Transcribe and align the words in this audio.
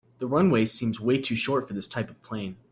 The 0.17 0.25
runway 0.25 0.65
seems 0.65 0.99
way 0.99 1.19
to 1.19 1.35
short 1.35 1.67
for 1.67 1.75
this 1.75 1.85
type 1.87 2.09
of 2.09 2.19
plane. 2.23 2.55